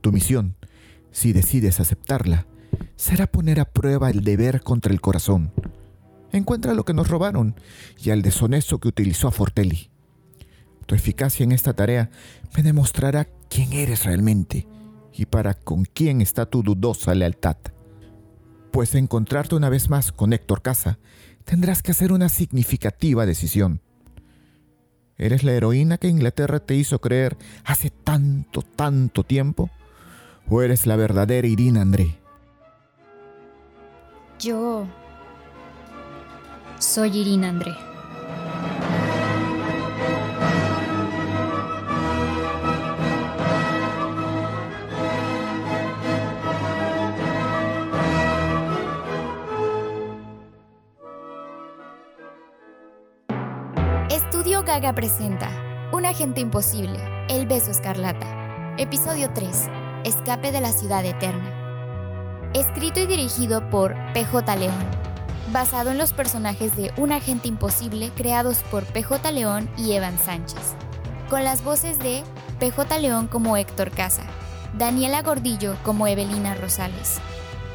Tu 0.00 0.12
misión, 0.12 0.54
si 1.10 1.32
decides 1.32 1.80
aceptarla, 1.80 2.46
será 2.94 3.26
poner 3.26 3.58
a 3.58 3.64
prueba 3.64 4.10
el 4.10 4.22
deber 4.22 4.62
contra 4.62 4.92
el 4.92 5.00
corazón. 5.00 5.52
Encuentra 6.30 6.74
lo 6.74 6.84
que 6.84 6.94
nos 6.94 7.08
robaron 7.08 7.56
y 8.00 8.10
al 8.10 8.22
deshonesto 8.22 8.78
que 8.78 8.88
utilizó 8.88 9.28
a 9.28 9.32
Fortelli. 9.32 9.90
Tu 10.86 10.94
eficacia 10.94 11.44
en 11.44 11.52
esta 11.52 11.74
tarea 11.74 12.10
me 12.56 12.62
demostrará 12.62 13.28
quién 13.48 13.72
eres 13.72 14.04
realmente 14.04 14.66
y 15.12 15.26
para 15.26 15.54
con 15.54 15.84
quién 15.84 16.20
está 16.20 16.46
tu 16.46 16.62
dudosa 16.62 17.14
lealtad. 17.14 17.56
Pues 18.70 18.94
encontrarte 18.94 19.54
una 19.54 19.68
vez 19.68 19.90
más 19.90 20.12
con 20.12 20.32
Héctor 20.32 20.62
Casa, 20.62 20.98
tendrás 21.44 21.82
que 21.82 21.92
hacer 21.92 22.12
una 22.12 22.28
significativa 22.28 23.26
decisión. 23.26 23.80
¿Eres 25.18 25.44
la 25.44 25.52
heroína 25.52 25.96
que 25.96 26.08
Inglaterra 26.08 26.60
te 26.60 26.74
hizo 26.74 27.00
creer 27.00 27.36
hace 27.64 27.90
tanto, 27.90 28.62
tanto 28.62 29.24
tiempo? 29.24 29.70
¿O 30.48 30.62
eres 30.62 30.86
la 30.86 30.96
verdadera 30.96 31.46
Irina 31.46 31.80
André? 31.80 32.18
Yo... 34.38 34.86
Soy 36.78 37.16
Irina 37.16 37.48
André. 37.48 37.85
Presenta 54.76 55.48
Un 55.90 56.04
agente 56.04 56.42
imposible, 56.42 56.98
El 57.30 57.46
beso 57.46 57.70
escarlata. 57.70 58.74
Episodio 58.76 59.30
3. 59.32 59.70
Escape 60.04 60.52
de 60.52 60.60
la 60.60 60.70
ciudad 60.70 61.02
eterna. 61.02 62.50
Escrito 62.52 63.00
y 63.00 63.06
dirigido 63.06 63.70
por 63.70 63.96
PJ 64.12 64.54
León. 64.54 64.84
Basado 65.50 65.90
en 65.90 65.98
los 65.98 66.12
personajes 66.12 66.76
de 66.76 66.92
Un 66.98 67.10
agente 67.10 67.48
imposible 67.48 68.10
creados 68.14 68.58
por 68.70 68.84
PJ 68.84 69.32
León 69.32 69.68
y 69.78 69.92
Evan 69.92 70.18
Sánchez. 70.18 70.74
Con 71.30 71.42
las 71.42 71.64
voces 71.64 71.98
de 71.98 72.22
PJ 72.60 72.98
León 72.98 73.28
como 73.28 73.56
Héctor 73.56 73.90
Casa, 73.90 74.24
Daniela 74.76 75.22
Gordillo 75.22 75.74
como 75.84 76.06
Evelina 76.06 76.54
Rosales, 76.54 77.18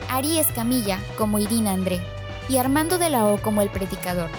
Ari 0.08 0.38
Escamilla 0.38 1.00
como 1.18 1.40
Irina 1.40 1.72
André 1.72 2.00
y 2.48 2.58
Armando 2.58 3.00
de 3.00 3.10
la 3.10 3.26
O 3.26 3.42
como 3.42 3.64
el 3.64 3.72
predicador. 3.72 4.30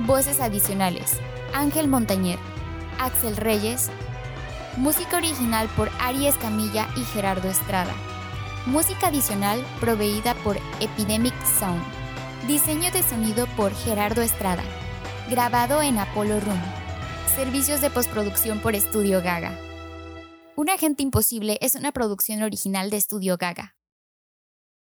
Voces 0.00 0.38
adicionales: 0.38 1.18
Ángel 1.54 1.88
Montañer, 1.88 2.38
Axel 2.98 3.36
Reyes. 3.36 3.90
Música 4.76 5.16
original 5.16 5.68
por 5.76 5.90
Ari 6.00 6.26
Escamilla 6.26 6.88
y 6.96 7.04
Gerardo 7.04 7.48
Estrada. 7.48 7.92
Música 8.66 9.08
adicional 9.08 9.64
proveída 9.80 10.34
por 10.44 10.56
Epidemic 10.80 11.34
Sound. 11.58 11.82
Diseño 12.46 12.90
de 12.92 13.02
sonido 13.02 13.46
por 13.56 13.74
Gerardo 13.74 14.22
Estrada. 14.22 14.62
Grabado 15.30 15.82
en 15.82 15.98
Apollo 15.98 16.40
Room. 16.40 16.60
Servicios 17.34 17.80
de 17.80 17.90
postproducción 17.90 18.60
por 18.60 18.74
Estudio 18.74 19.22
Gaga. 19.22 19.58
Un 20.54 20.70
agente 20.70 21.02
imposible 21.02 21.58
es 21.60 21.74
una 21.74 21.92
producción 21.92 22.42
original 22.42 22.90
de 22.90 22.96
Estudio 22.96 23.36
Gaga. 23.36 23.77